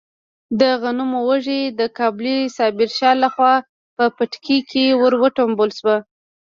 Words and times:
د 0.59 0.61
غنمو 0.81 1.19
وږی 1.29 1.61
د 1.79 1.81
کابلي 1.97 2.37
صابر 2.55 2.89
شاه 2.97 3.15
لخوا 3.23 3.53
په 3.95 4.03
پټکي 4.15 4.59
کې 4.69 4.85
ور 5.01 5.13
وټومبل 5.23 5.69
شو. 5.79 5.95